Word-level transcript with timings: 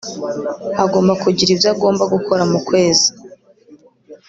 agomba 0.83 1.13
kugira 1.23 1.49
ibyo 1.55 1.67
agomba 1.73 2.03
gukora 2.13 2.43
mu 2.51 2.59
kwezi 2.67 3.07